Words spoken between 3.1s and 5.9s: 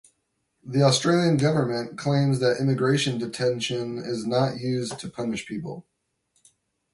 detention is not used to punish people.